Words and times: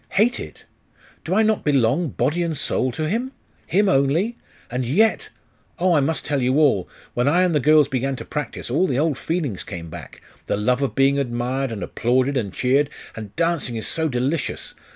'Hate 0.09 0.39
it? 0.39 0.65
Do 1.23 1.35
I 1.35 1.43
not 1.43 1.63
belong, 1.63 2.07
body 2.09 2.41
and 2.41 2.57
soul, 2.57 2.91
to 2.93 3.07
him? 3.07 3.33
him 3.67 3.87
only?.... 3.87 4.35
And 4.71 4.83
yet.... 4.83 5.29
Oh, 5.77 5.93
I 5.93 5.99
must 5.99 6.25
tell 6.25 6.41
you 6.41 6.57
all! 6.57 6.89
When 7.13 7.27
I 7.27 7.43
and 7.43 7.53
the 7.53 7.59
girls 7.59 7.87
began 7.87 8.15
to 8.15 8.25
practise, 8.25 8.71
all 8.71 8.87
the 8.87 8.97
old 8.97 9.19
feelings 9.19 9.63
came 9.63 9.91
back 9.91 10.19
the 10.47 10.57
love 10.57 10.81
of 10.81 10.95
being 10.95 11.19
admired, 11.19 11.71
and 11.71 11.83
applauded, 11.83 12.35
and 12.35 12.51
cheered; 12.51 12.89
and 13.15 13.35
dancing 13.35 13.75
is 13.75 13.87
so 13.87 14.09
delicious! 14.09 14.73